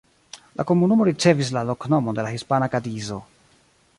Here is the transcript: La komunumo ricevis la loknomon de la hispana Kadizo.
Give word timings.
La 0.59 0.63
komunumo 0.71 1.05
ricevis 1.09 1.51
la 1.57 1.63
loknomon 1.71 2.19
de 2.21 2.27
la 2.29 2.33
hispana 2.37 2.73
Kadizo. 2.77 3.21